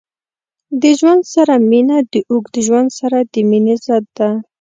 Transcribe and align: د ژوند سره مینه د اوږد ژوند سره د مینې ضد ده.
د 0.81 0.83
ژوند 0.99 1.23
سره 1.33 1.53
مینه 1.69 1.97
د 2.13 2.15
اوږد 2.31 2.55
ژوند 2.67 2.89
سره 2.99 3.17
د 3.33 3.35
مینې 3.49 3.75
ضد 3.85 4.05
ده. 4.17 4.29